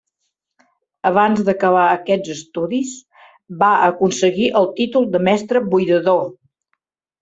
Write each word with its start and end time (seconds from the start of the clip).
Abans 1.09 1.41
d'acabar 1.49 1.83
aquests 1.91 2.33
estudis, 2.37 2.95
va 3.63 3.71
aconseguir 3.93 4.51
el 4.65 4.69
títol 4.83 5.09
de 5.17 5.27
Mestre 5.31 5.67
Buidador. 5.73 6.31